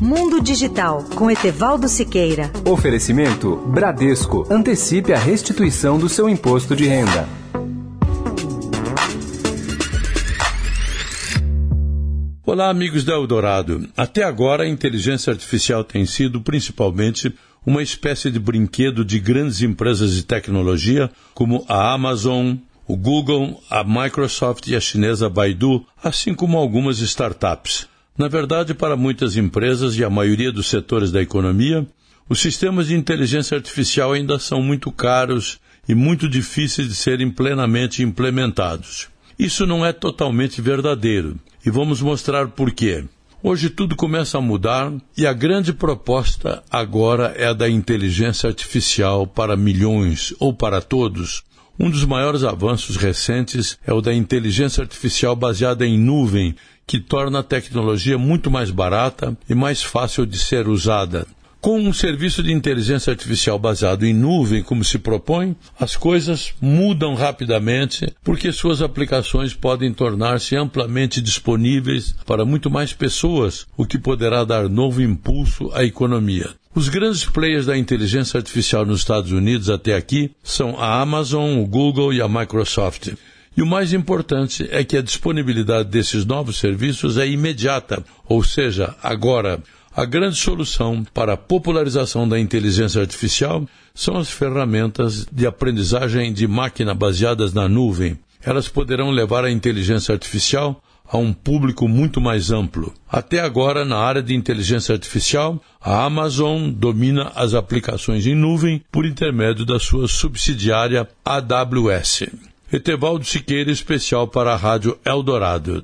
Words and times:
Mundo 0.00 0.40
Digital 0.40 1.04
com 1.14 1.30
Etevaldo 1.30 1.86
Siqueira. 1.86 2.50
Oferecimento 2.64 3.56
Bradesco. 3.56 4.46
Antecipe 4.50 5.12
a 5.12 5.18
restituição 5.18 5.98
do 5.98 6.08
seu 6.08 6.28
imposto 6.28 6.74
de 6.74 6.86
renda. 6.86 7.28
Olá, 12.46 12.70
amigos 12.70 13.04
da 13.04 13.12
Eldorado. 13.12 13.88
Até 13.96 14.24
agora, 14.24 14.64
a 14.64 14.68
inteligência 14.68 15.30
artificial 15.30 15.84
tem 15.84 16.06
sido 16.06 16.40
principalmente 16.40 17.32
uma 17.64 17.82
espécie 17.82 18.30
de 18.30 18.38
brinquedo 18.40 19.04
de 19.04 19.20
grandes 19.20 19.60
empresas 19.60 20.14
de 20.14 20.22
tecnologia 20.22 21.10
como 21.34 21.64
a 21.68 21.92
Amazon, 21.92 22.56
o 22.88 22.96
Google, 22.96 23.62
a 23.68 23.84
Microsoft 23.84 24.66
e 24.66 24.74
a 24.74 24.80
chinesa 24.80 25.28
Baidu, 25.28 25.86
assim 26.02 26.34
como 26.34 26.58
algumas 26.58 26.98
startups. 27.00 27.89
Na 28.20 28.28
verdade, 28.28 28.74
para 28.74 28.98
muitas 28.98 29.38
empresas 29.38 29.96
e 29.96 30.04
a 30.04 30.10
maioria 30.10 30.52
dos 30.52 30.68
setores 30.68 31.10
da 31.10 31.22
economia, 31.22 31.86
os 32.28 32.38
sistemas 32.38 32.88
de 32.88 32.94
inteligência 32.94 33.56
artificial 33.56 34.12
ainda 34.12 34.38
são 34.38 34.60
muito 34.60 34.92
caros 34.92 35.58
e 35.88 35.94
muito 35.94 36.28
difíceis 36.28 36.86
de 36.86 36.94
serem 36.94 37.30
plenamente 37.30 38.02
implementados. 38.02 39.08
Isso 39.38 39.64
não 39.64 39.86
é 39.86 39.90
totalmente 39.90 40.60
verdadeiro 40.60 41.38
e 41.64 41.70
vamos 41.70 42.02
mostrar 42.02 42.48
por 42.48 42.72
quê. 42.72 43.06
Hoje 43.42 43.70
tudo 43.70 43.96
começa 43.96 44.36
a 44.36 44.42
mudar 44.42 44.92
e 45.16 45.26
a 45.26 45.32
grande 45.32 45.72
proposta 45.72 46.62
agora 46.70 47.32
é 47.38 47.46
a 47.46 47.54
da 47.54 47.70
inteligência 47.70 48.50
artificial 48.50 49.26
para 49.26 49.56
milhões 49.56 50.34
ou 50.38 50.52
para 50.52 50.82
todos. 50.82 51.42
Um 51.78 51.88
dos 51.88 52.04
maiores 52.04 52.44
avanços 52.44 52.98
recentes 52.98 53.78
é 53.86 53.94
o 53.94 54.02
da 54.02 54.12
inteligência 54.12 54.82
artificial 54.82 55.34
baseada 55.34 55.86
em 55.86 55.98
nuvem, 55.98 56.54
que 56.90 56.98
torna 56.98 57.38
a 57.38 57.42
tecnologia 57.44 58.18
muito 58.18 58.50
mais 58.50 58.68
barata 58.68 59.38
e 59.48 59.54
mais 59.54 59.80
fácil 59.80 60.26
de 60.26 60.36
ser 60.36 60.66
usada. 60.66 61.24
Com 61.60 61.78
um 61.78 61.92
serviço 61.92 62.42
de 62.42 62.52
inteligência 62.52 63.12
artificial 63.12 63.60
baseado 63.60 64.04
em 64.04 64.12
nuvem, 64.12 64.60
como 64.60 64.82
se 64.82 64.98
propõe, 64.98 65.54
as 65.78 65.94
coisas 65.94 66.52
mudam 66.60 67.14
rapidamente 67.14 68.12
porque 68.24 68.50
suas 68.50 68.82
aplicações 68.82 69.54
podem 69.54 69.94
tornar-se 69.94 70.56
amplamente 70.56 71.20
disponíveis 71.20 72.16
para 72.26 72.44
muito 72.44 72.68
mais 72.68 72.92
pessoas, 72.92 73.68
o 73.76 73.86
que 73.86 73.96
poderá 73.96 74.42
dar 74.42 74.68
novo 74.68 75.00
impulso 75.00 75.70
à 75.72 75.84
economia. 75.84 76.50
Os 76.74 76.88
grandes 76.88 77.24
players 77.24 77.66
da 77.66 77.78
inteligência 77.78 78.36
artificial 78.36 78.84
nos 78.84 78.98
Estados 78.98 79.30
Unidos 79.30 79.70
até 79.70 79.94
aqui 79.94 80.32
são 80.42 80.76
a 80.76 81.00
Amazon, 81.00 81.60
o 81.60 81.66
Google 81.66 82.12
e 82.12 82.20
a 82.20 82.28
Microsoft. 82.28 83.12
E 83.56 83.62
o 83.62 83.66
mais 83.66 83.92
importante 83.92 84.68
é 84.70 84.84
que 84.84 84.96
a 84.96 85.02
disponibilidade 85.02 85.88
desses 85.88 86.24
novos 86.24 86.58
serviços 86.58 87.16
é 87.16 87.28
imediata, 87.28 88.04
ou 88.28 88.42
seja, 88.42 88.94
agora. 89.02 89.60
A 89.94 90.04
grande 90.04 90.36
solução 90.36 91.04
para 91.12 91.32
a 91.32 91.36
popularização 91.36 92.28
da 92.28 92.38
inteligência 92.38 93.00
artificial 93.00 93.66
são 93.92 94.16
as 94.16 94.30
ferramentas 94.30 95.26
de 95.30 95.46
aprendizagem 95.46 96.32
de 96.32 96.46
máquina 96.46 96.94
baseadas 96.94 97.52
na 97.52 97.68
nuvem. 97.68 98.16
Elas 98.42 98.68
poderão 98.68 99.10
levar 99.10 99.44
a 99.44 99.50
inteligência 99.50 100.12
artificial 100.12 100.80
a 101.12 101.18
um 101.18 101.32
público 101.32 101.88
muito 101.88 102.20
mais 102.20 102.52
amplo. 102.52 102.94
Até 103.10 103.40
agora, 103.40 103.84
na 103.84 103.96
área 103.96 104.22
de 104.22 104.32
inteligência 104.32 104.92
artificial, 104.92 105.60
a 105.80 106.04
Amazon 106.04 106.70
domina 106.70 107.32
as 107.34 107.52
aplicações 107.52 108.26
em 108.26 108.34
nuvem 108.36 108.80
por 108.92 109.04
intermédio 109.04 109.66
da 109.66 109.80
sua 109.80 110.06
subsidiária 110.06 111.08
AWS. 111.24 112.28
Etevaldo 112.72 113.24
Siqueira, 113.24 113.72
especial 113.72 114.28
para 114.28 114.52
a 114.52 114.56
Rádio 114.56 114.96
Eldorado. 115.04 115.82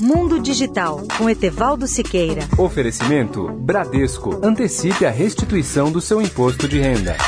Mundo 0.00 0.40
Digital 0.40 1.06
com 1.18 1.28
Etevaldo 1.28 1.86
Siqueira. 1.86 2.48
Oferecimento 2.56 3.46
Bradesco. 3.52 4.40
Antecipe 4.42 5.04
a 5.04 5.10
restituição 5.10 5.92
do 5.92 6.00
seu 6.00 6.22
imposto 6.22 6.66
de 6.66 6.78
renda. 6.78 7.18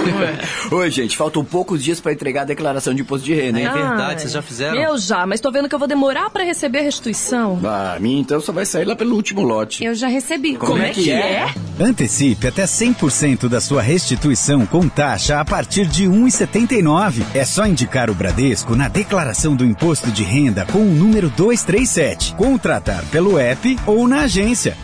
Oi, 0.70 0.90
gente, 0.90 1.16
faltam 1.16 1.44
poucos 1.44 1.82
dias 1.82 2.00
para 2.00 2.12
entregar 2.12 2.42
a 2.42 2.44
declaração 2.44 2.94
de 2.94 3.02
imposto 3.02 3.24
de 3.24 3.34
renda, 3.34 3.60
hein? 3.60 3.66
É 3.66 3.72
verdade, 3.72 4.20
vocês 4.22 4.32
já 4.32 4.42
fizeram? 4.42 4.80
Eu 4.80 4.98
já, 4.98 5.26
mas 5.26 5.40
tô 5.40 5.50
vendo 5.50 5.68
que 5.68 5.74
eu 5.74 5.78
vou 5.78 5.88
demorar 5.88 6.30
para 6.30 6.44
receber 6.44 6.78
a 6.78 6.82
restituição. 6.82 7.60
Ah, 7.64 7.94
a 7.96 8.00
minha 8.00 8.20
então 8.20 8.40
só 8.40 8.52
vai 8.52 8.64
sair 8.64 8.84
lá 8.84 8.96
pelo 8.96 9.14
último 9.14 9.42
lote. 9.42 9.84
Eu 9.84 9.94
já 9.94 10.08
recebi. 10.08 10.56
Como, 10.56 10.72
Como 10.72 10.82
é 10.82 10.90
que 10.90 11.10
é? 11.10 11.52
Antecipe 11.78 12.46
até 12.46 12.64
100% 12.64 13.48
da 13.48 13.60
sua 13.60 13.82
restituição 13.82 14.66
com 14.66 14.88
taxa 14.88 15.40
a 15.40 15.44
partir 15.44 15.86
de 15.86 16.04
1,79. 16.04 17.22
É 17.34 17.44
só 17.44 17.66
indicar 17.66 18.10
o 18.10 18.14
Bradesco 18.14 18.76
na 18.76 18.88
declaração 18.88 19.56
do 19.56 19.64
imposto 19.64 20.10
de 20.10 20.22
renda 20.22 20.66
com 20.66 20.80
o 20.80 20.94
número 20.94 21.30
237. 21.30 22.34
Contratar 22.34 23.04
pelo 23.06 23.38
app 23.38 23.78
ou 23.86 24.06
na 24.06 24.22
agência. 24.22 24.76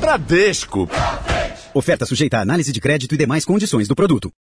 Bradesco. 0.00 0.88
Oferta 1.76 2.06
sujeita 2.06 2.38
à 2.38 2.40
análise 2.40 2.72
de 2.72 2.80
crédito 2.80 3.16
e 3.16 3.18
demais 3.18 3.44
condições 3.44 3.88
do 3.88 3.96
produto. 3.96 4.30